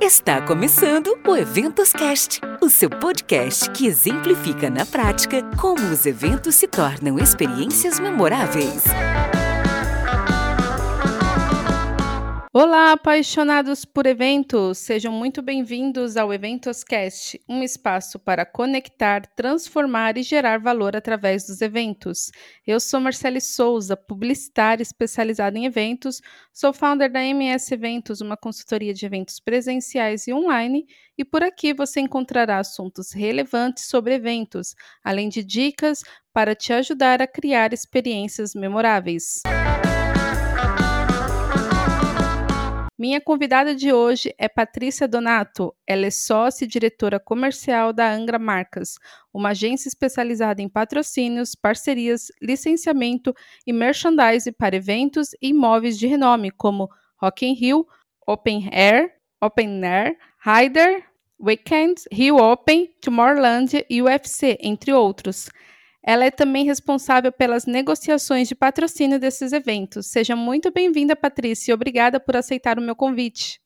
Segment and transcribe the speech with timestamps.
[0.00, 6.54] Está começando o Eventos Cast, o seu podcast que exemplifica na prática como os eventos
[6.54, 8.82] se tornam experiências memoráveis.
[12.52, 14.78] Olá, apaixonados por eventos!
[14.78, 21.62] Sejam muito bem-vindos ao Eventoscast, um espaço para conectar, transformar e gerar valor através dos
[21.62, 22.32] eventos.
[22.66, 26.20] Eu sou Marcele Souza, publicitária especializada em eventos,
[26.52, 30.86] sou founder da MS Eventos, uma consultoria de eventos presenciais e online,
[31.16, 37.22] e por aqui você encontrará assuntos relevantes sobre eventos, além de dicas para te ajudar
[37.22, 39.40] a criar experiências memoráveis.
[43.00, 45.74] Minha convidada de hoje é Patrícia Donato.
[45.86, 48.96] Ela é sócia e diretora comercial da Angra Marcas,
[49.32, 53.34] uma agência especializada em patrocínios, parcerias, licenciamento
[53.66, 57.86] e merchandising para eventos e imóveis de renome, como Rock in Rio,
[58.26, 61.02] Open Air, Open Air, Rider,
[61.40, 65.48] Weekend, Rio Open, Tomorrowland e UFC, entre outros.
[66.02, 70.06] Ela é também responsável pelas negociações de patrocínio desses eventos.
[70.06, 73.60] Seja muito bem-vinda, Patrícia, e obrigada por aceitar o meu convite.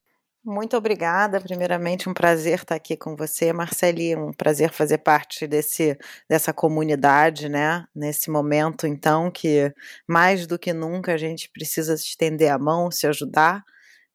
[0.45, 1.41] Muito obrigada.
[1.41, 4.15] Primeiramente, um prazer estar aqui com você, Marceli.
[4.15, 5.97] Um prazer fazer parte desse,
[6.29, 7.87] dessa comunidade, né?
[7.95, 9.73] Nesse momento, então, que
[10.07, 13.63] mais do que nunca a gente precisa estender a mão, se ajudar.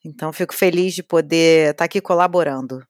[0.05, 2.85] Então, fico feliz de poder estar aqui colaborando.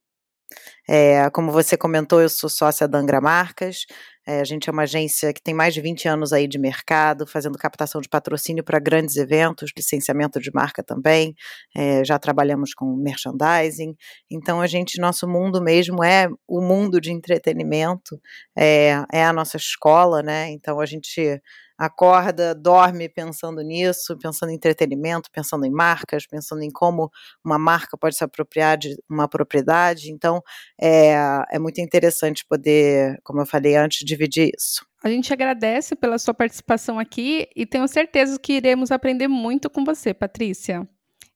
[0.87, 3.85] É, como você comentou, eu sou sócia da Angra Marcas.
[4.29, 7.25] É, a gente é uma agência que tem mais de 20 anos aí de mercado,
[7.25, 11.33] fazendo captação de patrocínio para grandes eventos, licenciamento de marca também.
[11.75, 13.95] É, já trabalhamos com merchandising.
[14.29, 18.21] Então, a gente, nosso mundo mesmo é o mundo de entretenimento,
[18.55, 20.51] é, é a nossa escola, né?
[20.51, 21.41] Então, a gente
[21.79, 27.09] acorda, dorme pensando nisso, pensando em entretenimento, pensando em marcas, pensando em como
[27.43, 30.11] uma marca pode se apropriar de uma propriedade.
[30.11, 30.41] Então,
[30.79, 31.15] é,
[31.49, 34.85] é muito interessante poder, como eu falei antes, dividir isso.
[35.01, 39.85] A gente agradece pela sua participação aqui e tenho certeza que iremos aprender muito com
[39.85, 40.85] você, Patrícia.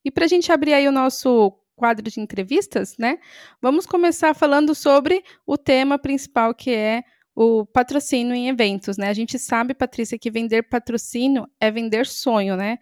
[0.03, 3.17] E para a gente abrir aí o nosso quadro de entrevistas, né?
[3.62, 7.03] Vamos começar falando sobre o tema principal que é
[7.35, 9.09] o patrocínio em eventos, né?
[9.09, 12.77] A gente sabe, Patrícia, que vender patrocínio é vender sonho, né?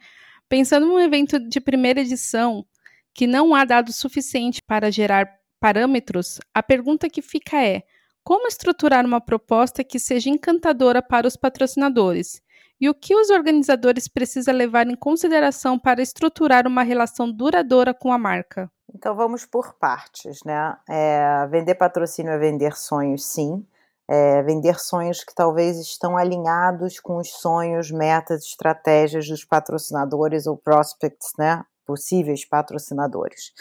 [0.50, 2.66] Pensando num evento de primeira edição
[3.14, 5.30] que não há dados suficiente para gerar
[5.60, 7.84] parâmetros, a pergunta que fica é:
[8.24, 12.42] como estruturar uma proposta que seja encantadora para os patrocinadores?
[12.80, 18.12] E o que os organizadores precisam levar em consideração para estruturar uma relação duradoura com
[18.12, 18.72] a marca?
[18.94, 20.76] Então vamos por partes, né?
[20.90, 23.64] É, vender patrocínio é vender sonhos, sim
[24.12, 30.58] é, vender sonhos que talvez estão alinhados com os sonhos, metas, estratégias dos patrocinadores ou
[30.58, 33.54] prospects, né, possíveis patrocinadores.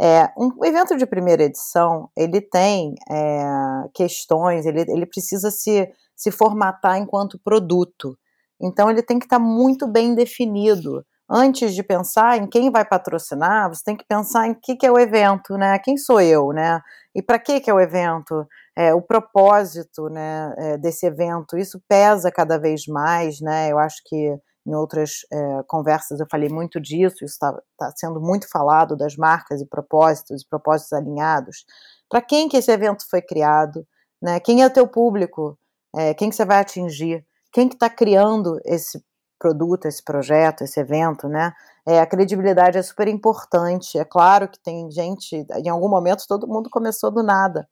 [0.00, 3.44] É, um evento de primeira edição, ele tem é,
[3.92, 8.16] questões, ele, ele precisa se, se formatar enquanto produto.
[8.58, 11.04] Então, ele tem que estar muito bem definido.
[11.28, 14.90] Antes de pensar em quem vai patrocinar, você tem que pensar em que, que é
[14.90, 15.78] o evento, né?
[15.78, 16.80] Quem sou eu, né?
[17.14, 18.46] E para que, que é o evento?
[18.76, 23.70] É, o propósito né, é, desse evento, isso pesa cada vez mais, né?
[23.70, 28.20] Eu acho que em outras é, conversas eu falei muito disso, isso está tá sendo
[28.20, 31.64] muito falado das marcas e propósitos, e propósitos alinhados.
[32.08, 33.86] Para quem que esse evento foi criado?
[34.22, 34.38] Né?
[34.40, 35.58] Quem é o teu público?
[35.96, 37.24] É, quem que você vai atingir?
[37.52, 39.02] Quem que está criando esse
[39.38, 41.52] produto, esse projeto, esse evento, né?
[41.86, 43.98] É, a credibilidade é super importante.
[43.98, 47.66] É claro que tem gente, em algum momento todo mundo começou do nada,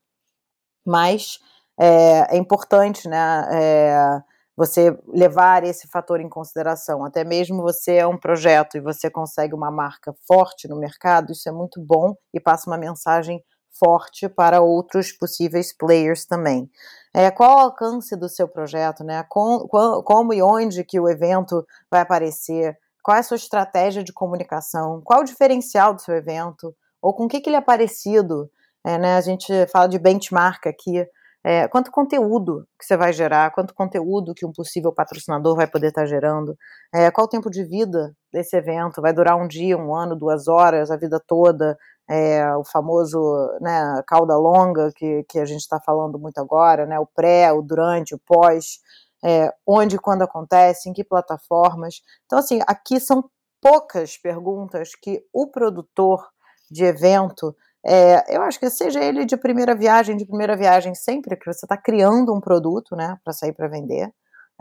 [0.85, 1.39] mas
[1.79, 3.47] é, é importante, né?
[3.51, 4.21] É,
[4.59, 7.05] você levar esse fator em consideração.
[7.05, 11.47] Até mesmo você é um projeto e você consegue uma marca forte no mercado, isso
[11.47, 13.41] é muito bom e passa uma mensagem
[13.79, 16.69] forte para outros possíveis players também.
[17.15, 19.23] É, qual o alcance do seu projeto, né?
[19.29, 22.77] Com, com, como e onde que o evento vai aparecer?
[23.01, 25.01] Qual é a sua estratégia de comunicação?
[25.05, 26.75] Qual o diferencial do seu evento?
[27.01, 28.51] Ou com o que, que ele é parecido?
[28.85, 31.05] É, né, a gente fala de benchmark aqui.
[31.41, 35.87] É, quanto conteúdo que você vai gerar, quanto conteúdo que um possível patrocinador vai poder
[35.87, 36.53] estar tá gerando,
[36.93, 40.49] é, qual o tempo de vida desse evento, vai durar um dia, um ano, duas
[40.49, 41.77] horas, a vida toda,
[42.09, 43.19] é, o famoso
[43.61, 47.61] né, cauda longa que, que a gente está falando muito agora, né, o pré, o
[47.61, 48.79] durante, o pós,
[49.23, 52.01] é, onde e quando acontece, em que plataformas.
[52.25, 53.23] Então, assim, aqui são
[53.61, 56.27] poucas perguntas que o produtor
[56.71, 57.55] de evento
[57.85, 61.65] é, eu acho que seja ele de primeira viagem, de primeira viagem sempre que você
[61.65, 64.11] está criando um produto, né, para sair para vender,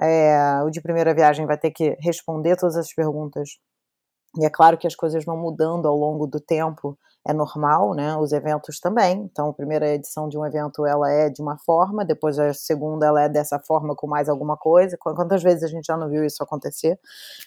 [0.01, 3.51] é, o de primeira viagem vai ter que responder todas as perguntas
[4.39, 8.17] E é claro que as coisas vão mudando ao longo do tempo, é normal, né?
[8.17, 9.23] Os eventos também.
[9.23, 13.07] Então, a primeira edição de um evento ela é de uma forma, depois a segunda
[13.07, 14.97] ela é dessa forma com mais alguma coisa.
[14.99, 16.99] Quantas vezes a gente já não viu isso acontecer?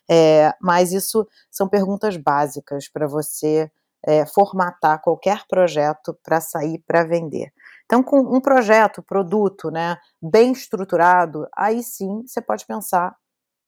[0.10, 3.72] É, mas isso são perguntas básicas para você
[4.06, 7.52] é, formatar qualquer projeto para sair para vender.
[7.86, 13.16] Então, com um projeto, produto, né, bem estruturado, aí sim você pode pensar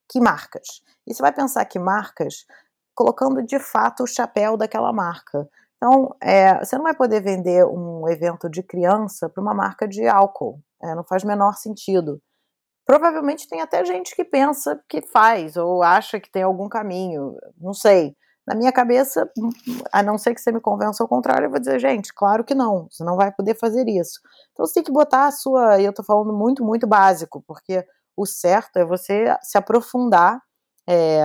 [0.10, 0.82] que marcas.
[1.06, 2.46] E você vai pensar que marcas
[2.96, 5.48] colocando de fato o chapéu daquela marca.
[5.78, 10.08] Então, é, você não vai poder vender um evento de criança para uma marca de
[10.08, 10.62] álcool.
[10.82, 12.22] É, não faz menor sentido.
[12.86, 17.74] Provavelmente tem até gente que pensa que faz, ou acha que tem algum caminho, não
[17.74, 18.16] sei.
[18.46, 19.30] Na minha cabeça,
[19.92, 22.54] a não ser que você me convença ao contrário, eu vou dizer, gente, claro que
[22.54, 24.20] não, você não vai poder fazer isso.
[24.52, 27.86] Então você tem que botar a sua, e eu estou falando muito, muito básico, porque
[28.18, 30.42] o certo é você se aprofundar
[30.88, 31.24] é,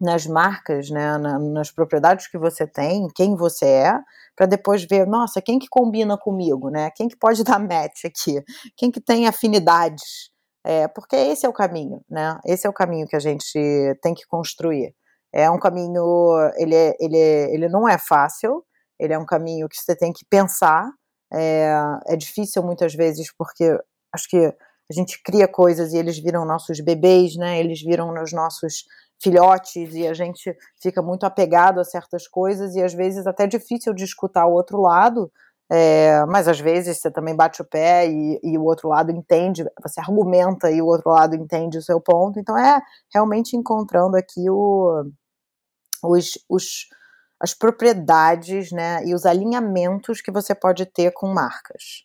[0.00, 4.00] nas marcas, né, na, nas propriedades que você tem, quem você é,
[4.34, 6.90] para depois ver, nossa, quem que combina comigo, né?
[6.96, 8.42] Quem que pode dar match aqui?
[8.76, 10.30] Quem que tem afinidades?
[10.64, 12.38] É, porque esse é o caminho, né?
[12.44, 13.58] Esse é o caminho que a gente
[14.02, 14.94] tem que construir.
[15.32, 18.64] É um caminho, ele, é, ele, é, ele não é fácil,
[18.98, 20.90] ele é um caminho que você tem que pensar.
[21.32, 21.72] É,
[22.08, 23.78] é difícil muitas vezes porque
[24.12, 27.60] acho que a gente cria coisas e eles viram nossos bebês, né?
[27.60, 28.84] Eles viram os nossos
[29.22, 33.94] filhotes e a gente fica muito apegado a certas coisas e às vezes até difícil
[33.94, 35.30] de escutar o outro lado,
[35.70, 39.64] é, mas às vezes você também bate o pé e, e, o outro lado entende,
[39.82, 42.80] você argumenta e o outro lado entende o seu ponto, então é
[43.12, 45.04] realmente encontrando aqui o,
[46.02, 46.86] os, os,
[47.40, 52.04] as propriedades né, e os alinhamentos que você pode ter com marcas.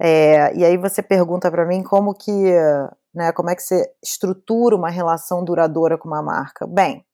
[0.00, 2.52] É, e aí você pergunta para mim como que
[3.14, 3.32] né?
[3.32, 6.66] Como é que você estrutura uma relação duradoura com uma marca?
[6.66, 7.04] Bem,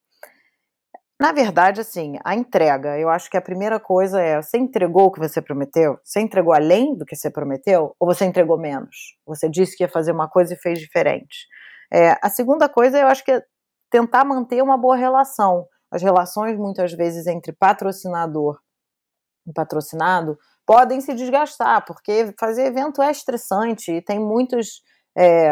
[1.20, 5.12] na verdade, assim, a entrega, eu acho que a primeira coisa é: você entregou o
[5.12, 5.98] que você prometeu?
[6.04, 7.94] Você entregou além do que você prometeu?
[7.98, 9.16] Ou você entregou menos?
[9.26, 11.46] Você disse que ia fazer uma coisa e fez diferente.
[11.92, 13.42] É, a segunda coisa, eu acho que é
[13.90, 15.66] tentar manter uma boa relação.
[15.90, 18.58] As relações, muitas vezes, entre patrocinador
[19.46, 24.82] e patrocinado podem se desgastar, porque fazer evento é estressante e tem muitos
[25.16, 25.50] é,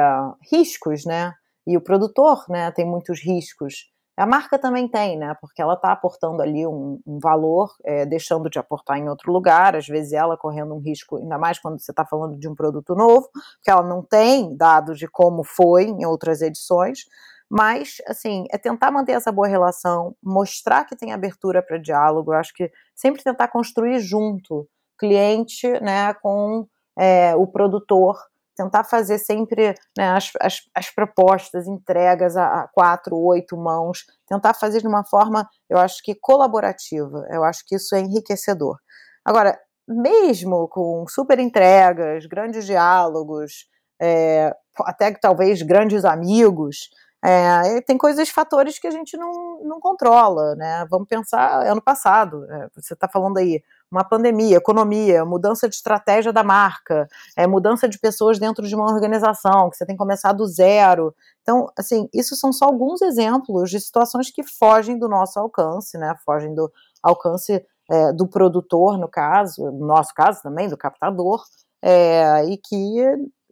[0.52, 1.32] riscos, né?
[1.66, 3.90] E o produtor, né, tem muitos riscos.
[4.16, 5.36] A marca também tem, né?
[5.40, 9.76] Porque ela está aportando ali um, um valor, é, deixando de aportar em outro lugar,
[9.76, 12.94] às vezes ela correndo um risco, ainda mais quando você está falando de um produto
[12.94, 17.04] novo, porque ela não tem dados de como foi em outras edições.
[17.48, 22.32] Mas, assim, é tentar manter essa boa relação, mostrar que tem abertura para diálogo.
[22.32, 24.66] Eu acho que sempre tentar construir junto
[24.98, 26.66] cliente, né, com
[26.98, 28.16] é, o produtor
[28.56, 34.54] tentar fazer sempre né, as, as, as, propostas, entregas a, a, quatro, oito mãos, tentar
[34.54, 38.78] fazer de uma forma, eu acho que colaborativa, eu acho que isso é enriquecedor.
[39.24, 43.68] Agora, mesmo com super entregas, grandes diálogos,
[44.00, 46.90] é, até talvez grandes amigos,
[47.24, 50.86] é, tem coisas, fatores que a gente não, não controla, né?
[50.90, 56.32] Vamos pensar ano passado, é, você está falando aí, uma pandemia, economia, mudança de estratégia
[56.32, 57.06] da marca,
[57.36, 61.14] é, mudança de pessoas dentro de uma organização, que você tem que começar do zero.
[61.42, 66.14] Então, assim, isso são só alguns exemplos de situações que fogem do nosso alcance, né?
[66.24, 66.70] Fogem do
[67.02, 71.42] alcance é, do produtor, no caso, no nosso caso também, do captador,
[71.82, 73.04] é, e que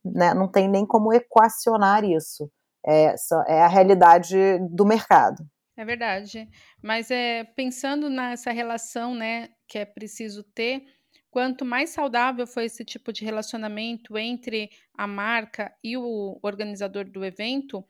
[0.04, 2.50] né, não tem nem como equacionar isso
[2.86, 3.14] é,
[3.46, 4.36] é a realidade
[4.70, 5.44] do mercado.
[5.76, 6.48] É verdade.
[6.82, 10.86] Mas é, pensando nessa relação né, que é preciso ter,
[11.32, 17.24] quanto mais saudável foi esse tipo de relacionamento entre a marca e o organizador do
[17.24, 17.84] evento,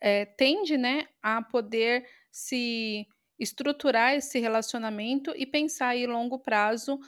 [0.00, 3.06] é, tende né, a poder se
[3.38, 6.98] estruturar esse relacionamento e pensar em longo prazo.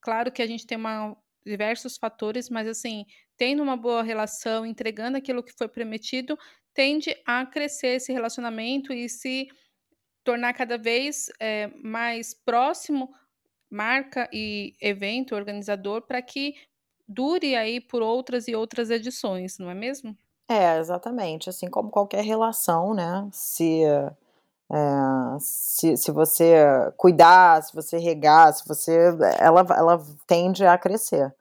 [0.00, 1.14] Claro que a gente tem uma,
[1.44, 3.04] diversos fatores, mas assim,
[3.36, 6.38] tendo uma boa relação, entregando aquilo que foi prometido,
[6.72, 9.46] tende a crescer esse relacionamento e se
[10.24, 13.12] tornar cada vez é, mais próximo,
[13.70, 16.54] marca e evento, organizador, para que
[17.06, 20.16] dure aí por outras e outras edições, não é mesmo?
[20.48, 21.50] É, exatamente.
[21.50, 23.28] Assim como qualquer relação, né?
[23.32, 26.56] Se, é, se, se você
[26.96, 29.16] cuidar, se você regar, se você.
[29.38, 31.34] Ela, ela tende a crescer.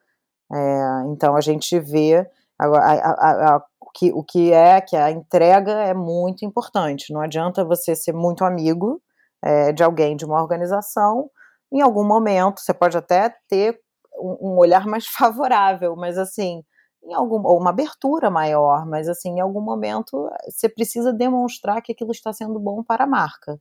[0.51, 2.27] É, então a gente vê
[2.57, 3.63] agora, a, a, a,
[3.95, 7.13] que, o que é que a entrega é muito importante.
[7.13, 9.01] Não adianta você ser muito amigo
[9.41, 11.29] é, de alguém de uma organização.
[11.75, 13.77] Em algum momento você pode até ter
[14.17, 16.63] um, um olhar mais favorável, mas assim,
[17.03, 21.91] em algum, ou uma abertura maior, mas assim, em algum momento você precisa demonstrar que
[21.91, 23.59] aquilo está sendo bom para a marca.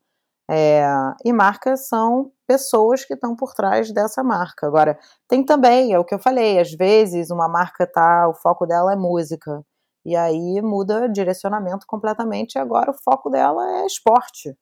[0.49, 0.87] É,
[1.25, 4.67] e marcas são pessoas que estão por trás dessa marca.
[4.67, 8.67] Agora, tem também, é o que eu falei, às vezes uma marca tá, o foco
[8.67, 9.65] dela é música,
[10.05, 14.55] e aí muda direcionamento completamente, agora o foco dela é esporte.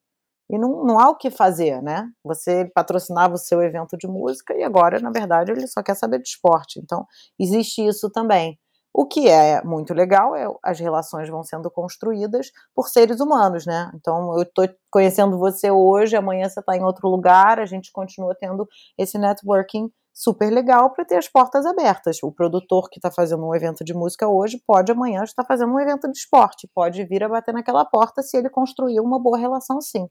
[0.52, 2.06] E não, não há o que fazer, né?
[2.24, 6.18] Você patrocinava o seu evento de música e agora, na verdade, ele só quer saber
[6.20, 6.78] de esporte.
[6.78, 7.06] Então,
[7.40, 8.58] existe isso também.
[8.94, 13.90] O que é muito legal é as relações vão sendo construídas por seres humanos, né?
[13.94, 18.36] Então eu estou conhecendo você hoje, amanhã você está em outro lugar, a gente continua
[18.38, 18.68] tendo
[18.98, 22.18] esse networking super legal para ter as portas abertas.
[22.22, 25.80] O produtor que está fazendo um evento de música hoje pode amanhã estar fazendo um
[25.80, 29.80] evento de esporte, pode vir a bater naquela porta se ele construir uma boa relação,
[29.80, 30.06] sim.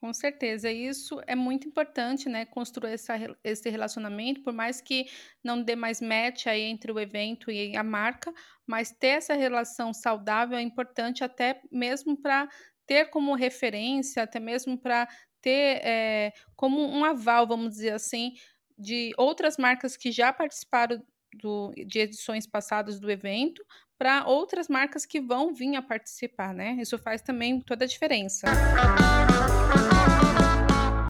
[0.00, 2.44] Com certeza, isso é muito importante, né?
[2.44, 5.06] Construir essa, esse relacionamento, por mais que
[5.42, 8.32] não dê mais match aí entre o evento e a marca,
[8.64, 12.48] mas ter essa relação saudável é importante até mesmo para
[12.86, 15.08] ter como referência, até mesmo para
[15.40, 18.34] ter é, como um aval, vamos dizer assim,
[18.78, 21.02] de outras marcas que já participaram
[21.34, 23.64] do, de edições passadas do evento,
[23.98, 26.76] para outras marcas que vão vir a participar, né?
[26.80, 28.46] Isso faz também toda a diferença.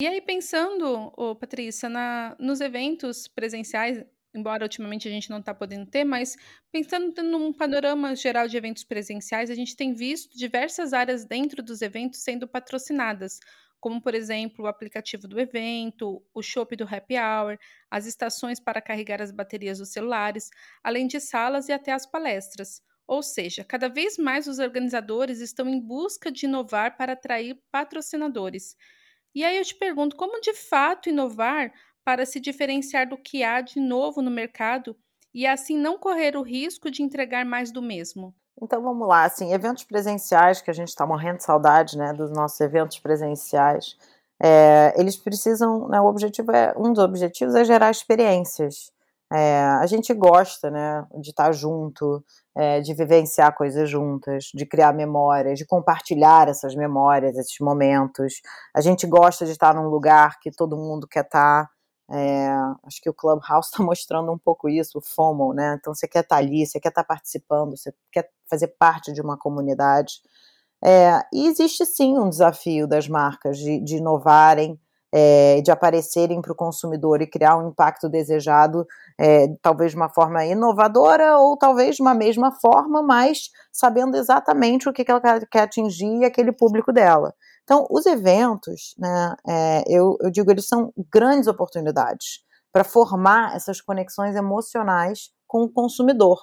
[0.01, 5.53] E aí, pensando, oh, Patrícia, na, nos eventos presenciais, embora ultimamente a gente não está
[5.53, 6.37] podendo ter, mas
[6.71, 11.83] pensando num panorama geral de eventos presenciais, a gente tem visto diversas áreas dentro dos
[11.83, 13.41] eventos sendo patrocinadas,
[13.81, 17.59] como, por exemplo, o aplicativo do evento, o shopping do happy hour,
[17.91, 20.51] as estações para carregar as baterias dos celulares,
[20.83, 22.83] além de salas e até as palestras.
[23.09, 28.77] Ou seja, cada vez mais os organizadores estão em busca de inovar para atrair patrocinadores.
[29.35, 31.73] E aí eu te pergunto, como de fato inovar
[32.05, 34.95] para se diferenciar do que há de novo no mercado
[35.33, 38.35] e assim não correr o risco de entregar mais do mesmo?
[38.61, 42.31] Então vamos lá, assim, eventos presenciais, que a gente está morrendo de saudade, né, dos
[42.31, 43.97] nossos eventos presenciais,
[44.41, 48.93] é, eles precisam, né, o objetivo é, um dos objetivos é gerar experiências.
[49.31, 52.25] É, a gente gosta, né, de estar junto,
[52.57, 58.41] é, de vivenciar coisas juntas, de criar memórias, de compartilhar essas memórias, esses momentos.
[58.75, 61.69] A gente gosta de estar num lugar que todo mundo quer estar.
[62.11, 62.49] É,
[62.85, 65.77] acho que o Clubhouse está mostrando um pouco isso, o FOMO, né?
[65.79, 69.37] Então você quer estar ali, você quer estar participando, você quer fazer parte de uma
[69.37, 70.15] comunidade.
[70.83, 74.81] É, e existe sim um desafio das marcas de, de inovarem,
[75.13, 78.87] é, de aparecerem para o consumidor e criar um impacto desejado,
[79.19, 84.89] é, talvez de uma forma inovadora ou talvez de uma mesma forma, mas sabendo exatamente
[84.89, 87.35] o que, que ela quer atingir e aquele público dela.
[87.65, 92.41] Então, os eventos, né, é, eu, eu digo, eles são grandes oportunidades
[92.73, 96.39] para formar essas conexões emocionais com o consumidor.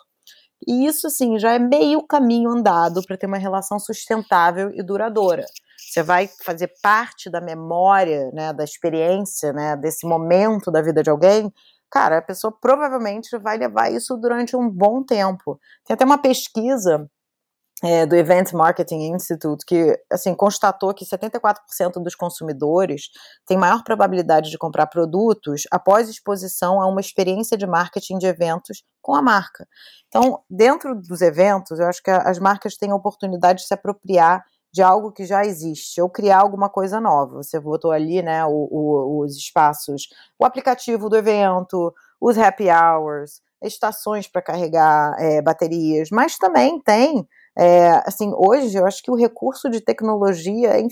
[0.68, 5.46] E isso, assim, já é meio caminho andado para ter uma relação sustentável e duradoura
[5.78, 11.10] você vai fazer parte da memória, né, da experiência, né, desse momento da vida de
[11.10, 11.52] alguém,
[11.90, 15.60] cara, a pessoa provavelmente vai levar isso durante um bom tempo.
[15.86, 17.10] Tem até uma pesquisa
[17.84, 23.10] é, do Event Marketing Institute que assim constatou que 74% dos consumidores
[23.46, 28.84] têm maior probabilidade de comprar produtos após exposição a uma experiência de marketing de eventos
[29.02, 29.68] com a marca.
[30.08, 34.44] Então, dentro dos eventos, eu acho que as marcas têm a oportunidade de se apropriar
[34.76, 37.42] de algo que já existe, ou criar alguma coisa nova.
[37.42, 43.42] Você botou ali, né, o, o, os espaços, o aplicativo do evento, os happy hours,
[43.64, 47.26] estações para carregar é, baterias, mas também tem,
[47.58, 50.84] é, assim, hoje eu acho que o recurso de tecnologia é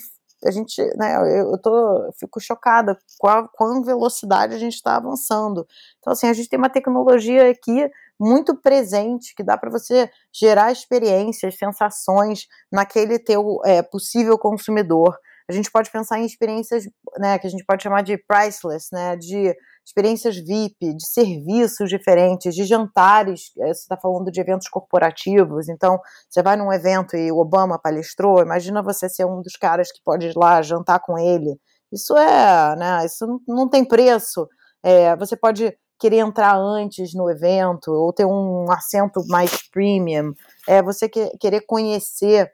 [0.46, 4.96] a gente, né, eu, tô, fico chocada com a, com a velocidade a gente está
[4.96, 5.66] avançando.
[6.00, 7.90] Então, assim, a gente tem uma tecnologia aqui
[8.24, 15.18] muito presente, que dá para você gerar experiências, sensações naquele teu é, possível consumidor.
[15.50, 16.86] A gente pode pensar em experiências,
[17.20, 19.54] né, que a gente pode chamar de priceless, né, de
[19.86, 23.52] experiências VIP, de serviços diferentes, de jantares.
[23.60, 26.00] É, você está falando de eventos corporativos, então
[26.30, 28.42] você vai num evento e o Obama palestrou.
[28.42, 31.60] Imagina você ser um dos caras que pode ir lá jantar com ele.
[31.92, 33.06] Isso é, né?
[33.06, 34.48] Isso não, não tem preço.
[34.82, 40.34] É, você pode querer entrar antes no evento ou ter um assento mais premium,
[40.68, 42.52] é você que, querer conhecer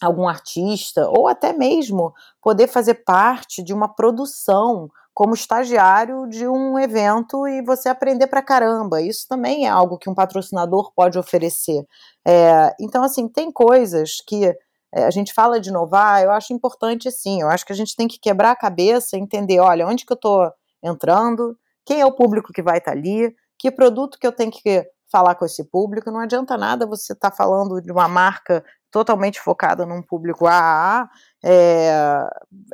[0.00, 6.78] algum artista ou até mesmo poder fazer parte de uma produção como estagiário de um
[6.78, 9.02] evento e você aprender pra caramba.
[9.02, 11.84] Isso também é algo que um patrocinador pode oferecer.
[12.24, 14.46] É, então, assim, tem coisas que
[14.94, 17.42] é, a gente fala de inovar, eu acho importante sim.
[17.42, 20.14] Eu acho que a gente tem que quebrar a cabeça, entender, olha, onde que eu
[20.14, 20.48] estou
[20.80, 24.50] entrando, quem é o público que vai estar tá ali, que produto que eu tenho
[24.50, 28.64] que falar com esse público, não adianta nada você estar tá falando de uma marca
[28.90, 31.08] totalmente focada num público AAA,
[31.44, 32.26] é,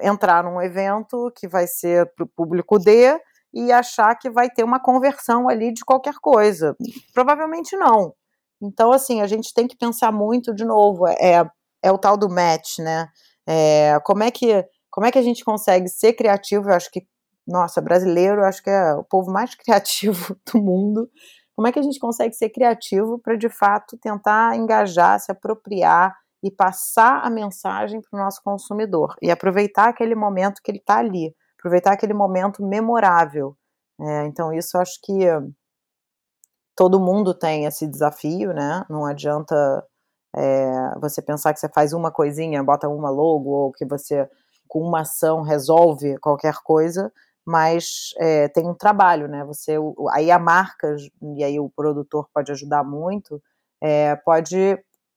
[0.03, 3.19] entrar num evento que vai ser para o público D
[3.53, 6.77] e achar que vai ter uma conversão ali de qualquer coisa.
[7.15, 8.15] Provavelmente não.
[8.61, 11.45] Então, assim, a gente tem que pensar muito, de novo, é,
[11.83, 13.09] é o tal do match, né?
[13.47, 16.71] É, como, é que, como é que a gente consegue ser criativo?
[16.71, 17.07] Eu acho que,
[17.47, 21.09] nossa, brasileiro, acho que é o povo mais criativo do mundo.
[21.55, 26.15] Como é que a gente consegue ser criativo para, de fato, tentar engajar, se apropriar
[26.43, 30.99] e passar a mensagem para o nosso consumidor e aproveitar aquele momento que ele está
[30.99, 33.57] ali, aproveitar aquele momento memorável.
[33.99, 35.27] É, então, isso acho que
[36.77, 38.85] todo mundo tem esse desafio, né?
[38.91, 39.83] Não adianta
[40.37, 44.29] é, você pensar que você faz uma coisinha, bota uma logo, ou que você,
[44.69, 47.11] com uma ação, resolve qualquer coisa,
[47.47, 49.45] mas é, tem um trabalho, né?
[49.45, 49.77] Você,
[50.11, 50.97] aí a marca,
[51.37, 53.41] e aí o produtor pode ajudar muito,
[53.81, 54.57] é, pode,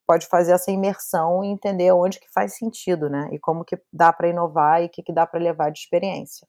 [0.05, 3.29] pode fazer essa imersão e entender onde que faz sentido, né?
[3.31, 6.47] E como que dá para inovar e o que, que dá para levar de experiência.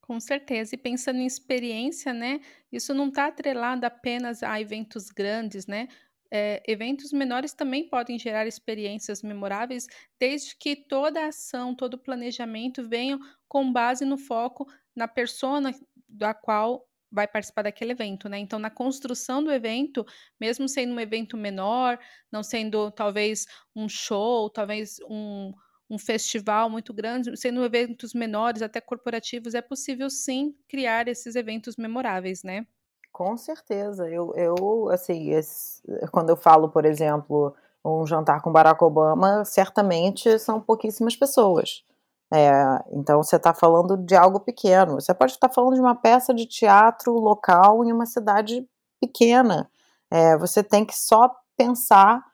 [0.00, 0.74] Com certeza.
[0.74, 2.40] E pensando em experiência, né?
[2.72, 5.86] Isso não está atrelado apenas a eventos grandes, né?
[6.32, 9.86] É, eventos menores também podem gerar experiências memoráveis,
[10.18, 15.72] desde que toda a ação, todo o planejamento venham com base no foco na persona
[16.08, 18.38] da qual vai participar daquele evento, né?
[18.38, 20.06] Então, na construção do evento,
[20.40, 21.98] mesmo sendo um evento menor,
[22.30, 25.52] não sendo talvez um show, talvez um,
[25.88, 31.76] um festival muito grande, sendo eventos menores, até corporativos, é possível sim criar esses eventos
[31.76, 32.64] memoráveis, né?
[33.10, 34.08] Com certeza.
[34.08, 35.82] Eu, eu assim, esse,
[36.12, 37.54] quando eu falo, por exemplo,
[37.84, 41.84] um jantar com Barack Obama, certamente são pouquíssimas pessoas.
[42.32, 42.52] É,
[42.92, 45.00] então você está falando de algo pequeno.
[45.00, 48.66] Você pode estar falando de uma peça de teatro local em uma cidade
[49.00, 49.68] pequena.
[50.10, 52.24] É, você tem que só pensar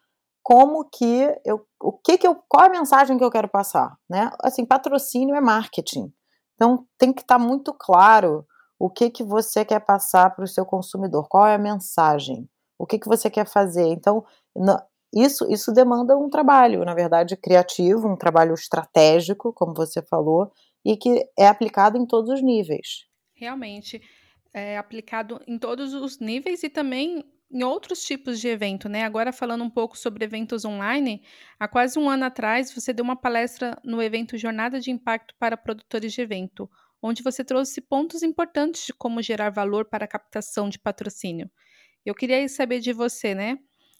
[0.42, 4.30] como que eu, o que que eu, qual a mensagem que eu quero passar, né?
[4.40, 6.12] Assim, patrocínio é marketing.
[6.54, 8.46] Então tem que estar tá muito claro
[8.78, 12.86] o que que você quer passar para o seu consumidor, qual é a mensagem, o
[12.86, 13.86] que que você quer fazer.
[13.88, 14.24] Então,
[15.16, 20.52] isso, isso demanda um trabalho, na verdade, criativo, um trabalho estratégico, como você falou,
[20.84, 23.06] e que é aplicado em todos os níveis.
[23.34, 24.00] Realmente,
[24.52, 29.04] é aplicado em todos os níveis e também em outros tipos de evento, né?
[29.04, 31.22] Agora falando um pouco sobre eventos online,
[31.58, 35.56] há quase um ano atrás você deu uma palestra no evento Jornada de Impacto para
[35.56, 36.68] Produtores de Evento,
[37.00, 41.50] onde você trouxe pontos importantes de como gerar valor para a captação de patrocínio.
[42.04, 43.58] Eu queria saber de você, né?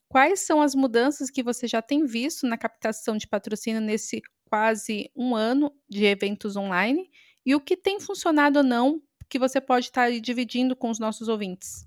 [0.08, 5.10] Quais são as mudanças que você já tem visto na captação de patrocínio nesse quase
[5.16, 7.10] um ano de eventos online
[7.44, 11.28] e o que tem funcionado ou não que você pode estar dividindo com os nossos
[11.28, 11.84] ouvintes?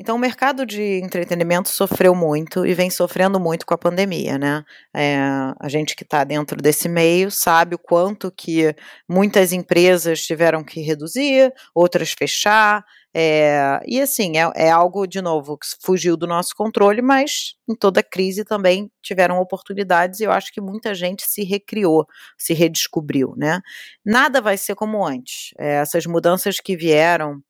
[0.00, 4.64] Então, o mercado de entretenimento sofreu muito e vem sofrendo muito com a pandemia, né?
[4.94, 5.18] É,
[5.58, 8.76] a gente que está dentro desse meio sabe o quanto que
[9.08, 15.56] muitas empresas tiveram que reduzir, outras fechar, é, e assim, é, é, algo, de novo,
[15.56, 20.52] que fugiu do nosso controle, mas em toda crise também tiveram oportunidades e eu acho
[20.52, 23.60] que muita gente se recriou, se redescobriu, né?
[24.04, 25.50] Nada vai ser como antes.
[25.58, 27.42] É, essas mudanças que vieram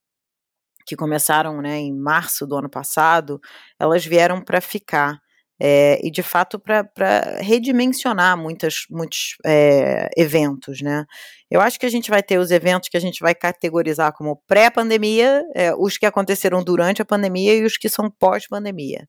[0.86, 3.38] que começaram né, em março do ano passado,
[3.78, 5.20] elas vieram para ficar.
[5.60, 11.04] É, e de fato para redimensionar muitas, muitos é, eventos, né?
[11.50, 14.40] Eu acho que a gente vai ter os eventos que a gente vai categorizar como
[14.46, 19.08] pré-pandemia, é, os que aconteceram durante a pandemia e os que são pós-pandemia.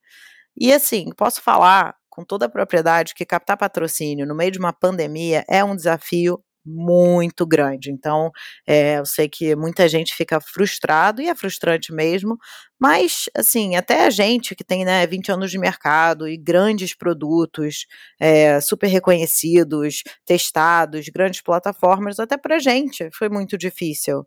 [0.58, 4.74] E assim, posso falar com toda a propriedade que captar patrocínio no meio de uma
[4.74, 7.92] pandemia é um desafio muito grande.
[7.92, 8.32] Então,
[8.68, 12.38] é, eu sei que muita gente fica frustrado, e é frustrante mesmo,
[12.80, 17.86] mas, assim, até a gente que tem né, 20 anos de mercado e grandes produtos
[18.20, 24.26] é, super reconhecidos, testados, grandes plataformas, até para a gente foi muito difícil.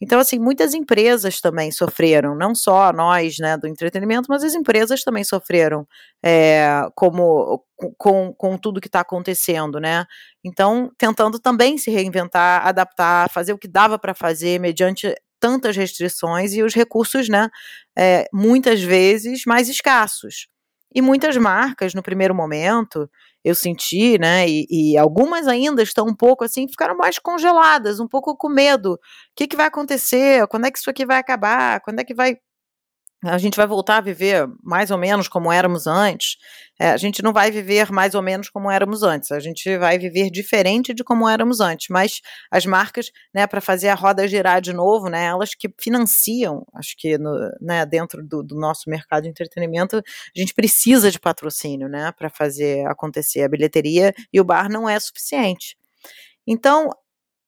[0.00, 5.04] Então, assim, muitas empresas também sofreram, não só nós, né, do entretenimento, mas as empresas
[5.04, 5.86] também sofreram
[6.24, 7.62] é, como
[7.98, 10.06] com, com tudo que está acontecendo, né?
[10.44, 16.54] Então, tentando também se reinventar, adaptar, fazer o que dava para fazer mediante tantas restrições
[16.54, 17.48] e os recursos, né,
[17.98, 20.48] é, muitas vezes mais escassos.
[20.94, 23.08] E muitas marcas, no primeiro momento,
[23.44, 24.48] eu senti, né?
[24.48, 28.94] E, e, algumas ainda estão um pouco assim, ficaram mais congeladas, um pouco com medo.
[28.94, 28.98] O
[29.36, 30.46] que, que vai acontecer?
[30.48, 31.80] Quando é que isso aqui vai acabar?
[31.80, 32.36] Quando é que vai
[33.22, 36.36] a gente vai voltar a viver mais ou menos como éramos antes.
[36.78, 39.30] É, a gente não vai viver mais ou menos como éramos antes.
[39.30, 41.88] A gente vai viver diferente de como éramos antes.
[41.90, 46.64] Mas as marcas, né, para fazer a roda girar de novo, né, elas que financiam,
[46.74, 47.30] acho que no,
[47.60, 52.30] né, dentro do, do, nosso mercado de entretenimento, a gente precisa de patrocínio, né, para
[52.30, 55.76] fazer acontecer a bilheteria e o bar não é suficiente.
[56.46, 56.90] Então,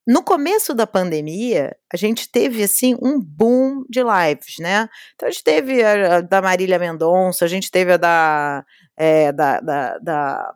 [0.06, 4.88] no começo da pandemia, a gente teve assim um boom de lives, né?
[5.14, 8.64] Então a gente teve a, a da Marília Mendonça, a gente teve a da,
[8.96, 10.54] é, da, da, da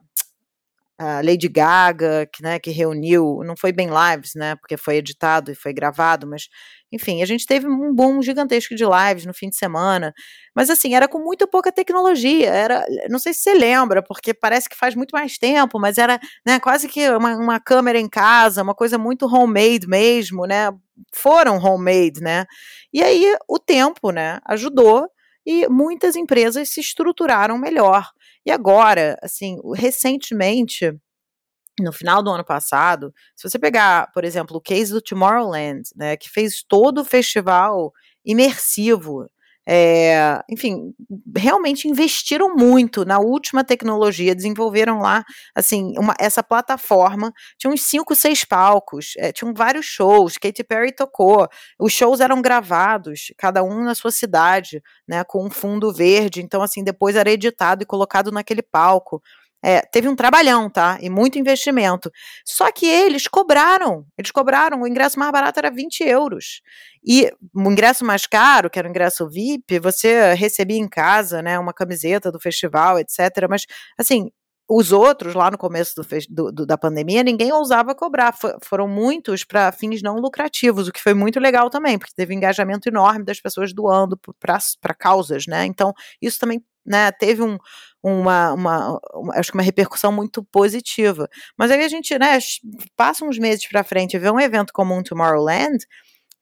[0.99, 5.51] a Lady Gaga, que, né, que reuniu, não foi bem lives, né, porque foi editado
[5.51, 6.49] e foi gravado, mas
[6.93, 10.15] enfim, a gente teve um boom gigantesco de lives no fim de semana,
[10.55, 14.69] mas assim, era com muito pouca tecnologia, era, não sei se você lembra, porque parece
[14.69, 18.63] que faz muito mais tempo, mas era, né, quase que uma, uma câmera em casa,
[18.63, 20.71] uma coisa muito homemade mesmo, né,
[21.15, 22.47] foram homemade, né,
[22.93, 25.07] e aí o tempo, né, ajudou
[25.45, 28.11] e muitas empresas se estruturaram melhor.
[28.47, 30.97] E agora, assim, recentemente,
[31.81, 36.17] no final do ano passado, se você pegar, por exemplo, o case do Tomorrowland, né,
[36.17, 37.93] que fez todo o festival
[38.25, 39.27] imersivo,
[39.69, 40.95] é, enfim,
[41.37, 45.25] realmente investiram muito na última tecnologia, desenvolveram lá,
[45.55, 50.93] assim, uma, essa plataforma, tinha uns cinco, seis palcos, é, tinham vários shows, Katy Perry
[50.95, 51.49] tocou,
[51.81, 56.63] os shows eram gravados, cada um na sua cidade, né, com um fundo verde, então,
[56.63, 59.21] assim, depois era editado e colocado naquele palco,
[59.69, 60.97] é, teve um trabalhão, tá?
[61.01, 62.09] E muito investimento.
[62.45, 64.07] Só que eles cobraram.
[64.17, 64.83] Eles cobraram.
[64.83, 66.61] O ingresso mais barato era 20 euros.
[67.05, 71.59] E o ingresso mais caro, que era o ingresso VIP, você recebia em casa, né?
[71.59, 73.19] Uma camiseta do festival, etc.
[73.51, 73.67] Mas,
[73.99, 74.31] assim,
[74.69, 75.95] os outros, lá no começo
[76.29, 78.35] do, do, da pandemia, ninguém ousava cobrar.
[78.65, 82.37] foram muitos para fins não lucrativos, o que foi muito legal também, porque teve um
[82.37, 85.65] engajamento enorme das pessoas doando para causas, né?
[85.67, 87.59] Então, isso também né, teve um,
[88.03, 91.29] uma, uma, uma, acho que uma repercussão muito positiva.
[91.57, 92.39] Mas aí a gente, né,
[92.97, 95.79] passa uns meses para frente e vê um evento como um Tomorrowland,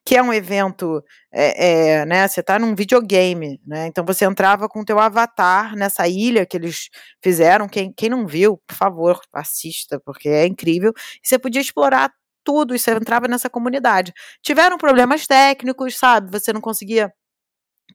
[0.05, 4.69] que é um evento, é, é, né, você está num videogame, né, então você entrava
[4.69, 6.89] com o teu avatar nessa ilha que eles
[7.23, 12.11] fizeram, quem, quem não viu, por favor, assista, porque é incrível, e você podia explorar
[12.43, 14.13] tudo, e você entrava nessa comunidade.
[14.43, 17.11] Tiveram problemas técnicos, sabe, você não conseguia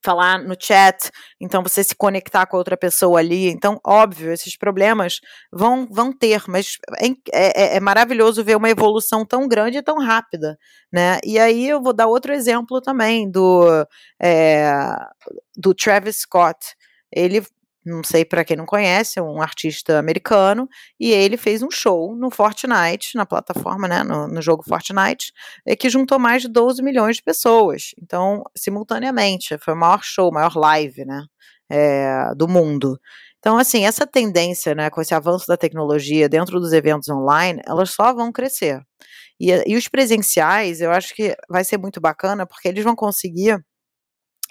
[0.02, 3.48] falar no chat, então você se conectar com outra pessoa ali.
[3.48, 5.20] Então, óbvio, esses problemas
[5.52, 6.78] vão, vão ter, mas
[7.32, 10.58] é, é, é, maravilhoso ver uma evolução tão grande e tão rápida,
[10.92, 11.18] né?
[11.24, 13.86] E aí eu vou dar outro exemplo também do,
[14.20, 14.72] é,
[15.56, 16.58] do Travis Scott.
[17.12, 17.42] Ele
[17.84, 22.14] não sei para quem não conhece, é um artista americano, e ele fez um show
[22.14, 25.32] no Fortnite, na plataforma, né, no, no jogo Fortnite,
[25.66, 27.92] é, que juntou mais de 12 milhões de pessoas.
[28.02, 31.24] Então, simultaneamente, foi o maior show, o maior live, né,
[31.70, 32.98] é, do mundo.
[33.38, 37.90] Então, assim, essa tendência, né, com esse avanço da tecnologia dentro dos eventos online, elas
[37.90, 38.82] só vão crescer.
[39.40, 43.58] E, e os presenciais, eu acho que vai ser muito bacana, porque eles vão conseguir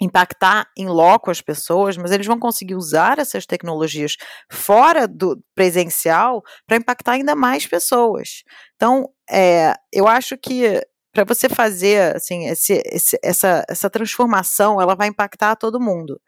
[0.00, 4.16] impactar em loco as pessoas, mas eles vão conseguir usar essas tecnologias
[4.50, 8.42] fora do presencial para impactar ainda mais pessoas.
[8.76, 10.80] Então, é, eu acho que
[11.12, 16.20] para você fazer assim esse, esse, essa, essa transformação, ela vai impactar todo mundo.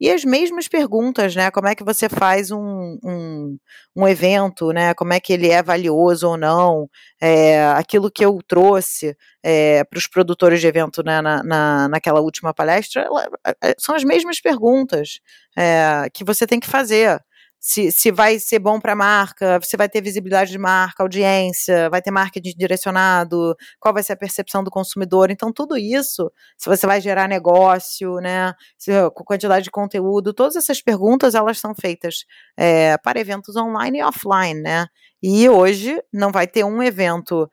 [0.00, 1.50] E as mesmas perguntas, né?
[1.50, 3.58] Como é que você faz um, um,
[3.94, 4.94] um evento, né?
[4.94, 6.88] Como é que ele é valioso ou não?
[7.20, 12.20] É, aquilo que eu trouxe é, para os produtores de evento né, na, na, naquela
[12.20, 13.28] última palestra ela,
[13.62, 15.20] é, são as mesmas perguntas
[15.56, 17.20] é, que você tem que fazer
[17.60, 21.90] se, se vai ser bom para a marca, se vai ter visibilidade de marca, audiência,
[21.90, 25.30] vai ter marketing direcionado, qual vai ser a percepção do consumidor.
[25.30, 28.92] Então, tudo isso, se você vai gerar negócio, né, se,
[29.26, 32.24] quantidade de conteúdo, todas essas perguntas, elas são feitas
[32.56, 34.86] é, para eventos online e offline, né?
[35.22, 37.50] E hoje não vai ter um evento,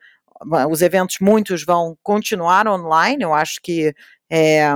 [0.70, 3.94] os eventos muitos vão continuar online, eu acho que
[4.30, 4.74] é,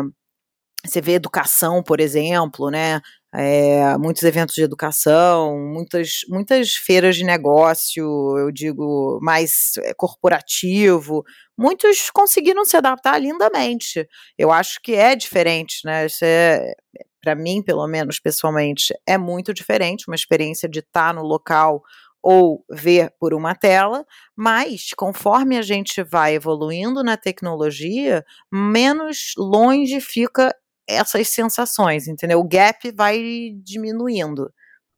[0.85, 3.01] você vê educação, por exemplo, né?
[3.35, 8.05] É, muitos eventos de educação, muitas, muitas feiras de negócio,
[8.38, 11.25] eu digo, mais eh, corporativo,
[11.57, 14.07] muitos conseguiram se adaptar lindamente.
[14.37, 16.07] Eu acho que é diferente, né?
[16.23, 16.75] É,
[17.23, 21.83] para mim, pelo menos pessoalmente, é muito diferente uma experiência de estar no local
[22.23, 24.05] ou ver por uma tela,
[24.37, 30.55] mas conforme a gente vai evoluindo na tecnologia, menos longe fica
[30.88, 32.40] essas sensações, entendeu?
[32.40, 34.53] O gap vai diminuindo.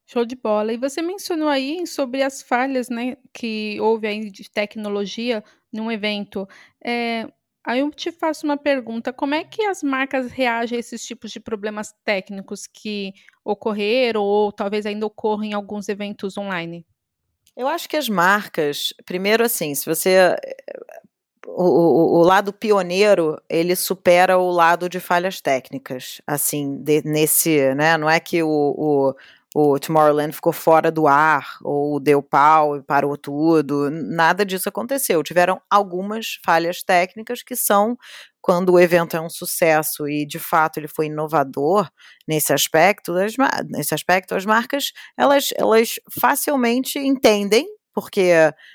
[0.06, 0.72] Show de bola.
[0.72, 5.42] E você mencionou aí sobre as falhas, né, que houve aí de tecnologia
[5.72, 6.46] num evento.
[6.84, 7.26] É,
[7.66, 11.30] Aí eu te faço uma pergunta: como é que as marcas reagem a esses tipos
[11.30, 16.86] de problemas técnicos que ocorreram ou talvez ainda ocorram em alguns eventos online?
[17.56, 20.36] Eu acho que as marcas, primeiro assim, se você
[21.46, 27.74] o, o, o, lado pioneiro ele supera o lado de falhas técnicas, assim, de, nesse,
[27.74, 27.96] né?
[27.96, 29.14] Não é que o,
[29.54, 33.88] o, Tomorrowland ficou fora do ar, ou deu pau e parou tudo.
[33.90, 35.22] Nada disso aconteceu.
[35.22, 37.96] Tiveram algumas falhas técnicas que são
[38.40, 41.88] quando o evento é um sucesso e de fato ele foi inovador
[42.28, 43.34] nesse aspecto, as,
[43.70, 48.32] nesse aspecto as marcas elas, elas facilmente entendem porque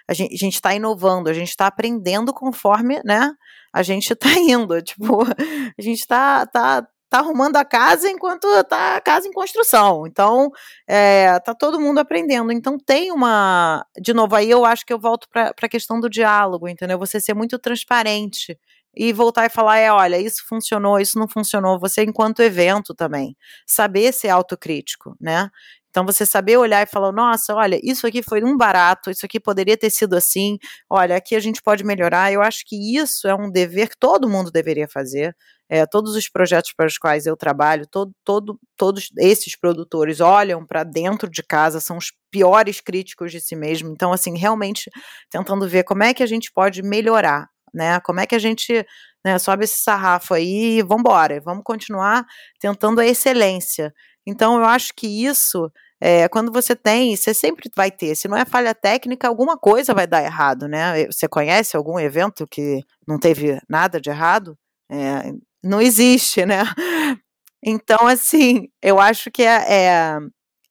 [0.08, 3.32] a gente está inovando, a gente está aprendendo conforme, né,
[3.74, 8.96] a gente está indo, tipo, a gente está tá, tá arrumando a casa enquanto tá
[8.96, 10.06] a casa em construção.
[10.08, 10.52] Então,
[10.88, 12.52] é, tá todo mundo aprendendo.
[12.52, 13.86] Então, tem uma.
[14.00, 16.98] De novo, aí eu acho que eu volto para a questão do diálogo, entendeu?
[17.00, 18.58] Você ser muito transparente
[18.96, 21.80] e voltar e falar: é, olha, isso funcionou, isso não funcionou.
[21.80, 25.50] Você, enquanto evento também, saber ser autocrítico, né?
[25.90, 29.40] Então, você saber olhar e falar: nossa, olha, isso aqui foi um barato, isso aqui
[29.40, 30.58] poderia ter sido assim,
[30.90, 32.32] olha, aqui a gente pode melhorar.
[32.32, 35.36] Eu acho que isso é um dever que todo mundo deveria fazer.
[35.72, 40.66] É, todos os projetos para os quais eu trabalho, todo, todo, todos esses produtores olham
[40.66, 43.90] para dentro de casa, são os piores críticos de si mesmo.
[43.92, 44.90] Então, assim, realmente
[45.30, 48.00] tentando ver como é que a gente pode melhorar, né?
[48.00, 48.84] Como é que a gente
[49.24, 52.26] né, sobe esse sarrafo aí e vamos embora, vamos continuar
[52.60, 53.94] tentando a excelência.
[54.30, 58.16] Então, eu acho que isso é, quando você tem, você sempre vai ter.
[58.16, 61.06] Se não é falha técnica, alguma coisa vai dar errado, né?
[61.08, 64.58] Você conhece algum evento que não teve nada de errado?
[64.90, 66.64] É, não existe, né?
[67.62, 70.18] Então, assim, eu acho que é, é,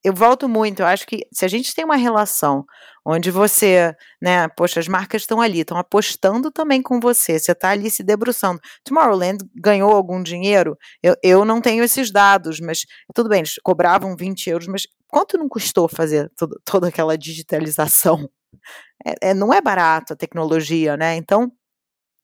[0.04, 2.64] Eu volto muito, eu acho que se a gente tem uma relação
[3.04, 7.70] onde você, né, poxa, as marcas estão ali, estão apostando também com você, você está
[7.70, 8.60] ali se debruçando.
[8.84, 10.76] Tomorrowland ganhou algum dinheiro?
[11.02, 12.80] Eu, eu não tenho esses dados, mas
[13.14, 18.28] tudo bem, eles cobravam 20 euros, mas quanto não custou fazer tudo, toda aquela digitalização?
[19.06, 21.16] É, é, não é barato a tecnologia, né?
[21.16, 21.52] Então,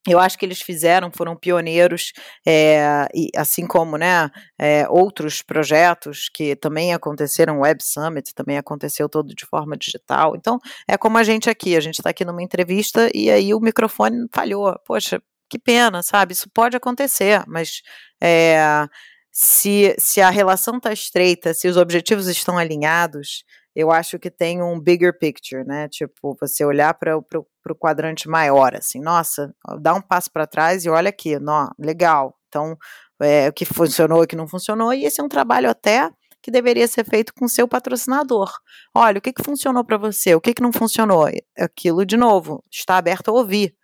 [0.06, 2.12] eu acho que eles fizeram, foram pioneiros,
[2.46, 8.58] é, e assim como né, é, outros projetos que também aconteceram, o Web Summit também
[8.58, 10.36] aconteceu todo de forma digital.
[10.36, 13.60] Então, é como a gente aqui, a gente está aqui numa entrevista e aí o
[13.60, 14.78] microfone falhou.
[14.86, 16.32] Poxa, que pena, sabe?
[16.34, 17.80] Isso pode acontecer, mas
[18.22, 18.86] é,
[19.32, 24.62] se, se a relação está estreita, se os objetivos estão alinhados, eu acho que tem
[24.62, 25.88] um bigger picture, né?
[25.88, 30.90] Tipo, você olhar para o quadrante maior, assim, nossa, dá um passo para trás e
[30.90, 32.36] olha aqui, nó, legal.
[32.48, 32.76] Então,
[33.20, 36.10] é, o que funcionou o que não funcionou, e esse é um trabalho até
[36.42, 38.52] que deveria ser feito com seu patrocinador.
[38.94, 41.26] Olha, o que, que funcionou para você, o que, que não funcionou?
[41.58, 43.74] Aquilo, de novo, está aberto a ouvir.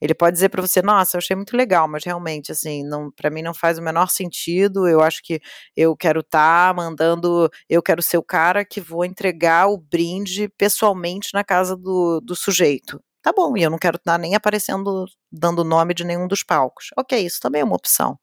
[0.00, 3.30] Ele pode dizer para você, nossa, eu achei muito legal, mas realmente, assim, não, para
[3.30, 4.88] mim não faz o menor sentido.
[4.88, 5.40] Eu acho que
[5.76, 10.48] eu quero estar tá mandando, eu quero ser o cara que vou entregar o brinde
[10.56, 13.02] pessoalmente na casa do, do sujeito.
[13.22, 16.42] Tá bom, e eu não quero estar tá nem aparecendo, dando nome de nenhum dos
[16.42, 16.86] palcos.
[16.96, 18.18] Ok, isso também é uma opção.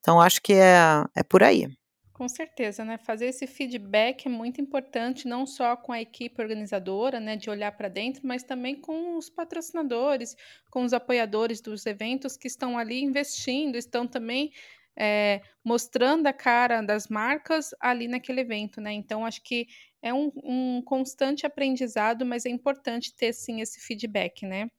[0.00, 1.68] Então, acho que é, é por aí.
[2.16, 2.96] Com certeza, né?
[2.96, 7.70] Fazer esse feedback é muito importante, não só com a equipe organizadora, né, de olhar
[7.72, 10.34] para dentro, mas também com os patrocinadores,
[10.70, 14.50] com os apoiadores dos eventos que estão ali investindo, estão também
[14.98, 18.94] é, mostrando a cara das marcas ali naquele evento, né?
[18.94, 19.66] Então, acho que
[20.00, 24.70] é um, um constante aprendizado, mas é importante ter sim esse feedback, né?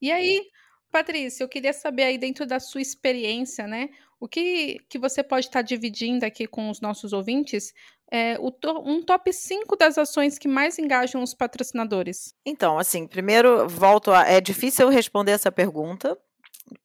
[0.00, 0.42] E aí,
[0.90, 3.90] Patrícia, eu queria saber aí dentro da sua experiência, né?
[4.20, 7.72] O que, que você pode estar dividindo aqui com os nossos ouvintes
[8.12, 12.34] é o to um top 5 das ações que mais engajam os patrocinadores?
[12.44, 14.28] Então, assim, primeiro, volto a.
[14.28, 16.18] É difícil responder essa pergunta,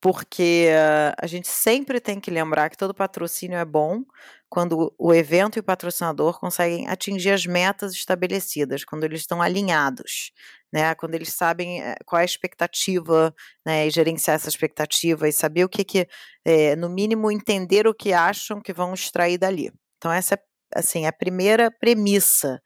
[0.02, 4.04] porque uh, a gente sempre tem que lembrar que todo patrocínio é bom
[4.50, 10.32] quando o evento e o patrocinador conseguem atingir as metas estabelecidas, quando eles estão alinhados
[10.76, 10.94] né?
[10.96, 13.34] Quando eles sabem eh, qual é a expectativa,
[13.66, 13.88] né?
[13.88, 16.08] E gerenciar essa expectativa e saber o que que,
[16.44, 19.72] é, no mínimo, entender o que acham que vão extrair dali.
[19.98, 20.40] Então essa é,
[20.76, 22.62] assim, a primeira premissa.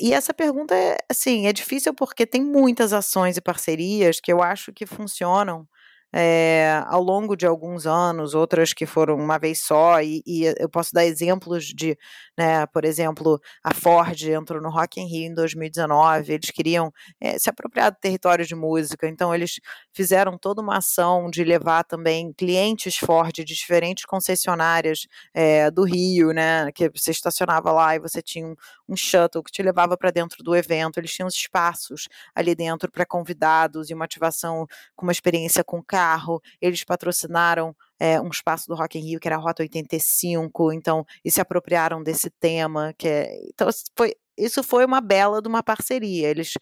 [0.00, 4.42] E essa pergunta é, assim, é difícil porque tem muitas ações e parcerias que eu
[4.42, 5.68] acho que funcionam
[6.16, 10.68] é, ao longo de alguns anos, outras que foram uma vez só, e, e eu
[10.68, 11.98] posso dar exemplos de,
[12.38, 17.36] né, por exemplo, a Ford entrou no Rock in Rio em 2019, eles queriam é,
[17.36, 19.58] se apropriar do território de música, então eles
[19.92, 26.30] fizeram toda uma ação de levar também clientes Ford de diferentes concessionárias é, do Rio,
[26.30, 28.54] né, que você estacionava lá e você tinha um,
[28.88, 33.04] um shuttle que te levava para dentro do evento, eles tinham espaços ali dentro para
[33.04, 38.66] convidados e uma ativação com uma experiência com carro, carro, eles patrocinaram é, um espaço
[38.68, 42.92] do Rock in Rio que era a Rota 85, então, e se apropriaram desse tema,
[42.98, 46.54] que é, então foi, isso foi uma bela de uma parceria, eles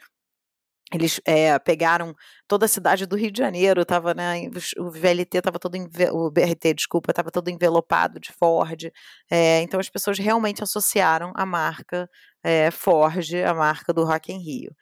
[0.94, 2.14] eles é, pegaram
[2.46, 4.42] toda a cidade do Rio de Janeiro, estava né,
[4.76, 5.74] o VLT estava todo
[6.12, 8.92] o BRT, desculpa, estava todo envelopado de Ford.
[9.30, 12.10] É, então as pessoas realmente associaram a marca
[12.42, 14.74] é, Ford, a marca do Rock in Rio.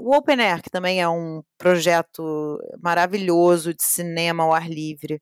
[0.00, 5.20] o Open Air, que também é um projeto maravilhoso de cinema ao ar livre,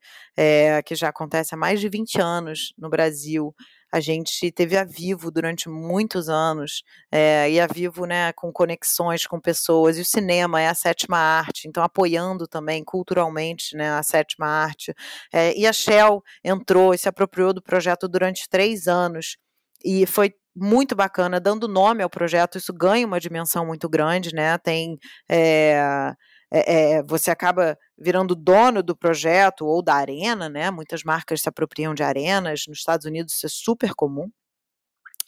[0.87, 3.55] que já acontece há mais de 20 anos no Brasil.
[3.95, 9.27] A gente teve a Vivo durante muitos anos, é, e a Vivo, né, com conexões
[9.27, 14.03] com pessoas, e o cinema é a sétima arte, então apoiando também culturalmente, né, a
[14.03, 14.95] sétima arte.
[15.31, 19.37] É, e a Shell entrou e se apropriou do projeto durante três anos,
[19.85, 24.59] e foi muito bacana, dando nome ao projeto, isso ganha uma dimensão muito grande, né?
[24.59, 24.99] Tem
[25.31, 26.15] é,
[26.99, 30.71] é, você acaba virando dono do projeto ou da arena, né?
[30.71, 34.31] Muitas marcas se apropriam de arenas, nos Estados Unidos isso é super comum.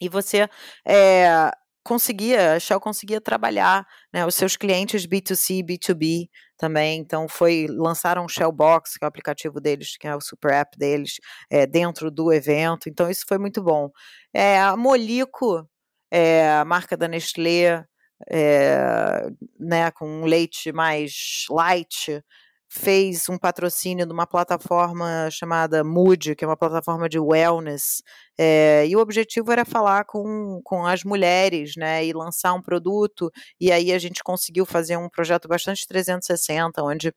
[0.01, 0.49] E você
[0.87, 1.51] é,
[1.85, 6.99] conseguia, a Shell conseguia trabalhar né, os seus clientes B2C, B2B também.
[7.01, 10.53] Então foi lançaram o Shell Box, que é o aplicativo deles, que é o super
[10.53, 11.17] app deles,
[11.51, 12.89] é, dentro do evento.
[12.89, 13.91] Então isso foi muito bom.
[14.33, 15.69] É, a Molico,
[16.11, 17.85] é, a marca da Nestlé,
[18.31, 19.27] é,
[19.61, 22.23] né, com um leite mais light,
[22.77, 28.03] fez um patrocínio de uma plataforma chamada Mood, que é uma plataforma de wellness,
[28.37, 33.31] é, e o objetivo era falar com, com as mulheres, né, e lançar um produto,
[33.61, 37.13] e aí a gente conseguiu fazer um projeto bastante 360, onde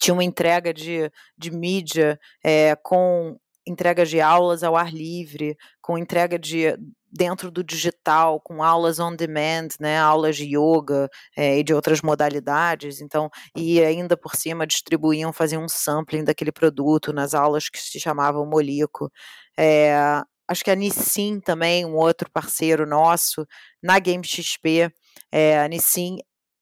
[0.00, 1.08] tinha uma entrega de,
[1.38, 6.76] de mídia é, com entrega de aulas ao ar livre, com entrega de
[7.14, 12.02] dentro do digital, com aulas on demand, né, aulas de yoga é, e de outras
[12.02, 17.78] modalidades, então, e ainda por cima distribuíam, faziam um sampling daquele produto nas aulas que
[17.78, 19.10] se chamavam Molico.
[19.56, 23.46] É, acho que a Nissin também, um outro parceiro nosso,
[23.80, 24.90] na Game XP,
[25.30, 26.18] é, a Nissin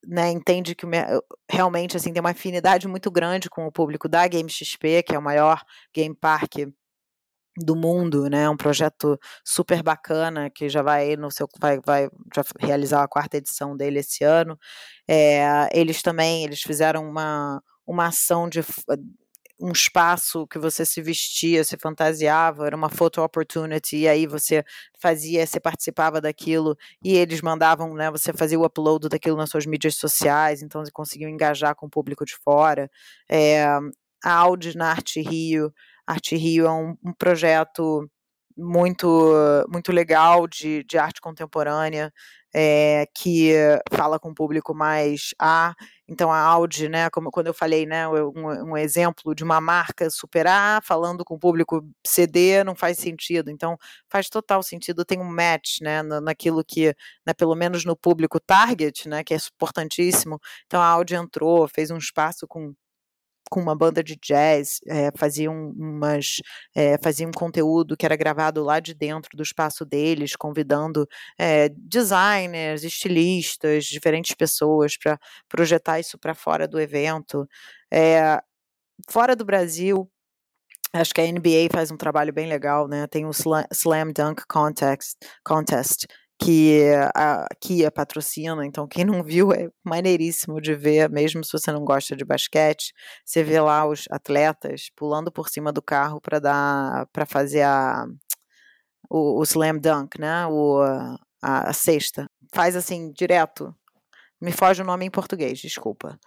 [0.06, 0.86] né, entende que
[1.50, 5.18] realmente assim tem uma afinidade muito grande com o público da Game XP, que é
[5.18, 5.62] o maior
[5.94, 6.66] game park
[7.56, 8.48] do mundo, né?
[8.48, 13.36] Um projeto super bacana que já vai no seu vai, vai já realizar a quarta
[13.36, 14.58] edição dele esse ano.
[15.08, 18.60] É, eles também eles fizeram uma uma ação de
[19.60, 24.64] um espaço que você se vestia, se fantasiava, era uma photo opportunity, e aí você
[25.00, 29.64] fazia, você participava daquilo, e eles mandavam, né, você fazia o upload daquilo nas suas
[29.64, 32.90] mídias sociais, então você conseguiu engajar com o público de fora.
[33.30, 33.64] É,
[34.24, 35.72] a Audi na Arte Rio
[36.12, 38.08] Arte Rio é um, um projeto
[38.56, 39.06] muito
[39.68, 42.12] muito legal de, de arte contemporânea
[42.54, 43.54] é, que
[43.92, 45.74] fala com o público mais A.
[46.08, 50.10] Então a Audi, né, como quando eu falei, né, um, um, exemplo de uma marca
[50.10, 53.50] super A falando com o público CD não faz sentido.
[53.50, 53.78] Então
[54.10, 56.94] faz total sentido, tem um match, né, naquilo que,
[57.26, 60.38] né, pelo menos no público target, né, que é importantíssimo.
[60.66, 62.74] Então a Audi entrou, fez um espaço com
[63.52, 66.40] com uma banda de jazz, é, faziam umas
[66.74, 71.06] é, um conteúdo que era gravado lá de dentro do espaço deles, convidando
[71.38, 75.18] é, designers, estilistas, diferentes pessoas para
[75.50, 77.46] projetar isso para fora do evento.
[79.10, 80.08] fora do Brasil,
[80.94, 83.06] Acho que a NBA faz um trabalho bem legal, né?
[83.06, 86.06] Tem o Slam Dunk Contest, Contest
[86.44, 86.82] que
[87.14, 91.84] a Kia patrocina, então quem não viu é maneiríssimo de ver, mesmo se você não
[91.84, 92.92] gosta de basquete,
[93.24, 98.06] você vê lá os atletas pulando por cima do carro para dar para fazer a
[99.10, 100.46] o, o, slam dunk, né?
[100.46, 100.80] O,
[101.42, 101.72] a, a.
[102.54, 103.74] Faz assim direto.
[104.40, 106.18] Me foge o nome em português, desculpa.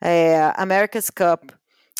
[0.00, 1.50] É, America's Cup.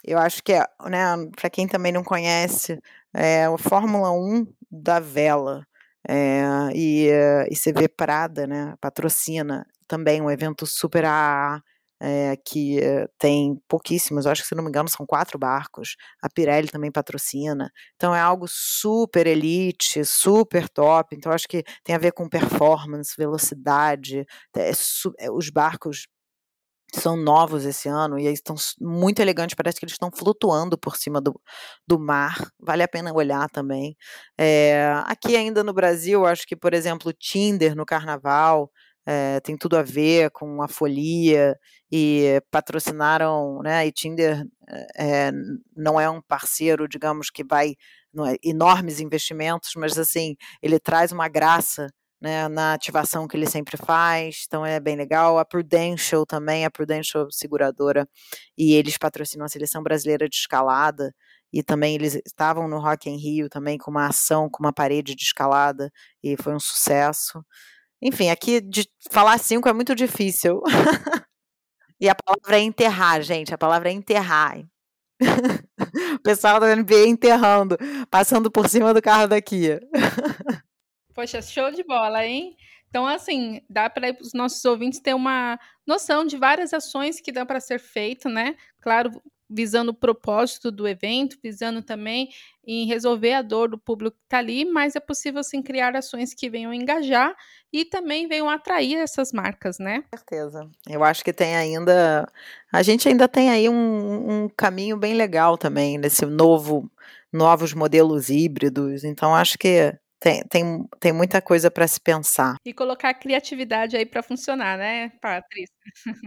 [0.05, 1.01] Eu acho que é, né,
[1.35, 2.79] para quem também não conhece,
[3.15, 5.67] é a Fórmula 1 da vela.
[6.09, 7.09] É, e,
[7.51, 11.63] e você Prada, né, patrocina também um evento super AA,
[12.01, 12.79] é, que
[13.19, 17.71] tem pouquíssimos, acho que se não me engano são quatro barcos, a Pirelli também patrocina,
[17.95, 23.15] então é algo super elite, super top, então acho que tem a ver com performance,
[23.17, 24.71] velocidade, é,
[25.19, 26.07] é, os barcos
[26.95, 31.21] são novos esse ano e estão muito elegantes, parece que eles estão flutuando por cima
[31.21, 31.39] do,
[31.87, 33.97] do mar, vale a pena olhar também.
[34.39, 38.71] É, aqui ainda no Brasil, acho que, por exemplo, Tinder no carnaval
[39.07, 41.57] é, tem tudo a ver com a folia
[41.91, 44.45] e patrocinaram, né, e Tinder
[44.97, 45.31] é,
[45.77, 51.29] não é um parceiro, digamos, que vai é, enormes investimentos, mas assim, ele traz uma
[51.29, 51.89] graça
[52.21, 55.39] né, na ativação que ele sempre faz, então é bem legal.
[55.39, 58.09] A Prudential também, a Prudential seguradora,
[58.57, 61.15] e eles patrocinam a seleção brasileira de escalada,
[61.53, 65.15] e também eles estavam no Rock in Rio também com uma ação, com uma parede
[65.15, 65.91] de escalada,
[66.23, 67.45] e foi um sucesso.
[68.03, 70.63] Enfim, aqui de falar cinco é muito difícil.
[72.01, 74.59] e a palavra é enterrar, gente, a palavra é enterrar.
[76.15, 77.79] o pessoal da NBA enterrando,
[78.11, 79.81] passando por cima do carro daqui.
[81.17, 82.55] Poxa, show de bola, hein?
[82.91, 87.47] Então, assim, dá para os nossos ouvintes ter uma noção de várias ações que dá
[87.47, 88.55] para ser feito, né?
[88.83, 92.29] Claro, visando o propósito do evento, visando também
[92.67, 96.35] em resolver a dor do público que está ali, mas é possível sim criar ações
[96.35, 97.35] que venham engajar
[97.73, 100.03] e também venham atrair essas marcas, né?
[100.11, 100.69] Com certeza.
[100.87, 102.31] Eu acho que tem ainda.
[102.71, 106.91] A gente ainda tem aí um, um caminho bem legal também nesse novo,
[107.33, 109.03] novos modelos híbridos.
[109.03, 112.57] Então, acho que tem, tem, tem muita coisa para se pensar.
[112.65, 115.75] E colocar a criatividade aí para funcionar, né, Patrícia?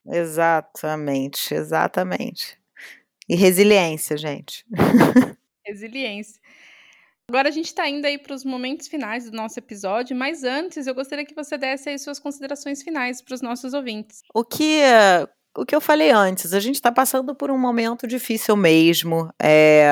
[0.08, 2.58] Exatamente, exatamente.
[3.28, 4.66] E resiliência, gente.
[5.66, 6.42] Resiliência.
[7.30, 10.88] Agora a gente está indo aí para os momentos finais do nosso episódio, mas antes
[10.88, 14.24] eu gostaria que você desse aí suas considerações finais para os nossos ouvintes.
[14.34, 14.82] O que
[15.60, 19.30] o que eu falei antes, a gente está passando por um momento difícil mesmo.
[19.42, 19.90] É,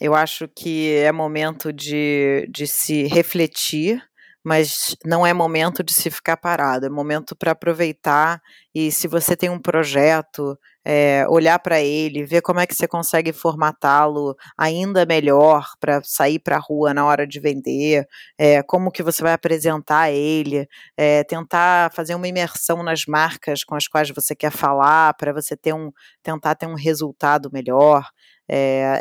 [0.00, 4.02] eu acho que é momento de, de se refletir,
[4.42, 8.40] mas não é momento de se ficar parado, é momento para aproveitar.
[8.74, 12.88] E se você tem um projeto, é, olhar para ele, ver como é que você
[12.88, 18.06] consegue formatá-lo ainda melhor para sair para a rua na hora de vender,
[18.38, 20.66] é, como que você vai apresentar ele,
[20.96, 25.56] é, tentar fazer uma imersão nas marcas com as quais você quer falar, para você
[25.56, 25.90] ter um,
[26.22, 28.08] tentar ter um resultado melhor.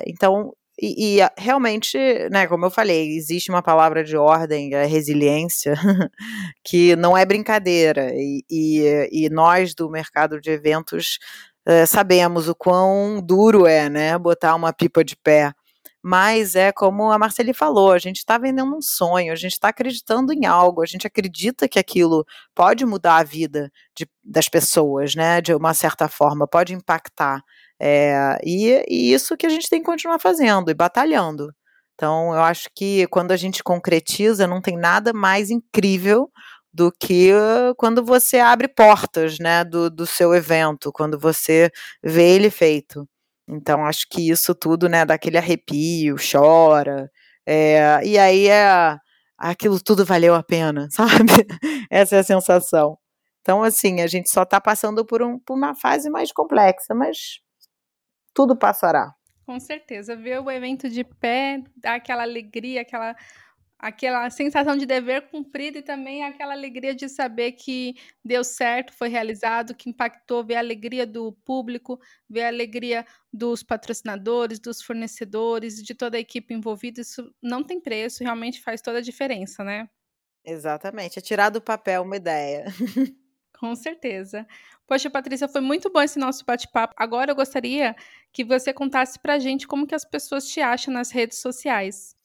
[0.06, 1.98] então, e, e, realmente,
[2.32, 5.74] né, como eu falei, existe uma palavra de ordem, a resiliência,
[6.64, 8.12] que não é brincadeira.
[8.14, 11.20] E, e, e, nós do mercado de eventos
[11.70, 15.54] é, sabemos o quão duro é, né, botar uma pipa de pé.
[16.02, 19.68] Mas é como a Marceli falou, a gente está vendendo um sonho, a gente está
[19.68, 25.14] acreditando em algo, a gente acredita que aquilo pode mudar a vida de, das pessoas,
[25.14, 27.44] né, de uma certa forma, pode impactar.
[27.80, 31.54] É, e, e isso que a gente tem que continuar fazendo e batalhando.
[31.94, 36.32] Então, eu acho que quando a gente concretiza, não tem nada mais incrível
[36.74, 37.32] do que
[37.78, 41.72] quando você abre portas, né, do, do seu evento, quando você
[42.04, 43.08] vê ele feito.
[43.48, 47.10] Então, acho que isso tudo, né, dá aquele arrepio, chora,
[47.52, 48.96] é, e aí é,
[49.36, 51.48] aquilo tudo valeu a pena, sabe?
[51.90, 52.98] Essa é a sensação.
[53.42, 57.40] Então, assim, a gente só está passando por, um, por uma fase mais complexa, mas
[58.36, 59.12] tudo passará.
[59.48, 63.16] Com certeza, ver o evento de pé dá aquela alegria, aquela
[63.80, 69.08] aquela sensação de dever cumprido e também aquela alegria de saber que deu certo, foi
[69.08, 72.00] realizado, que impactou, ver a alegria do público,
[72.30, 77.80] ver a alegria dos patrocinadores, dos fornecedores, de toda a equipe envolvida, isso não tem
[77.80, 79.90] preço, realmente faz toda a diferença, né?
[80.44, 82.66] Exatamente, é tirar do papel uma ideia.
[83.60, 84.48] Com certeza.
[84.88, 86.96] Poxa, Patrícia, foi muito bom esse nosso bate-papo.
[86.98, 87.94] Agora eu gostaria
[88.32, 92.16] que você contasse pra gente como que as pessoas te acham nas redes sociais.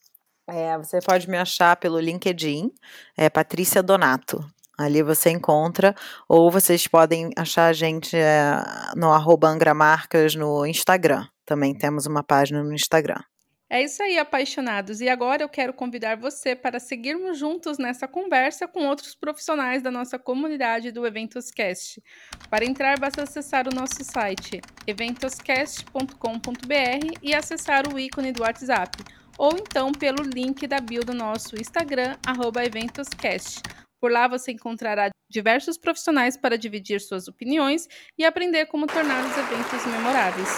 [0.47, 2.71] É, você pode me achar pelo LinkedIn,
[3.17, 4.43] é Patrícia Donato.
[4.77, 5.95] Ali você encontra,
[6.27, 8.61] ou vocês podem achar a gente é,
[8.95, 11.25] no arroba Angramarcas no Instagram.
[11.45, 13.21] Também temos uma página no Instagram.
[13.69, 15.01] É isso aí, apaixonados.
[15.01, 19.89] E agora eu quero convidar você para seguirmos juntos nessa conversa com outros profissionais da
[19.89, 22.03] nossa comunidade do Eventoscast.
[22.49, 29.03] Para entrar, basta acessar o nosso site eventoscast.com.br e acessar o ícone do WhatsApp
[29.37, 32.17] ou então pelo link da bio do nosso Instagram,
[32.65, 33.61] eventoscast.
[33.99, 39.37] Por lá você encontrará diversos profissionais para dividir suas opiniões e aprender como tornar os
[39.37, 40.49] eventos memoráveis.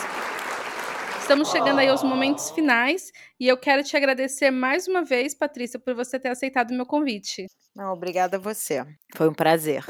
[1.19, 5.79] Estamos chegando aí aos momentos finais e eu quero te agradecer mais uma vez, Patrícia,
[5.79, 7.47] por você ter aceitado o meu convite.
[7.75, 8.85] Não, obrigada a você.
[9.15, 9.83] Foi um prazer.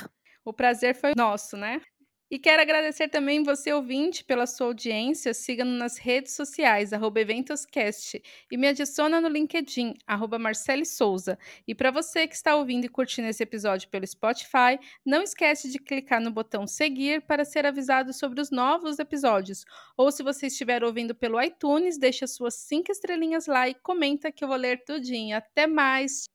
[0.44, 1.82] O prazer foi nosso, né?
[2.30, 5.34] E quero agradecer também você, ouvinte, pela sua audiência.
[5.34, 8.22] Siga-nos nas redes sociais, arroba EventosCast.
[8.52, 11.40] E me adiciona no LinkedIn, arroba Marcele Souza.
[11.66, 15.80] E para você que está ouvindo e curtindo esse episódio pelo Spotify, não esquece de
[15.80, 19.64] clicar no botão seguir para ser avisado sobre os novos episódios.
[19.96, 24.44] Ou se você estiver ouvindo pelo iTunes, deixa suas cinco estrelinhas lá e comenta que
[24.44, 25.38] eu vou ler tudinho.
[25.38, 26.26] Até mais!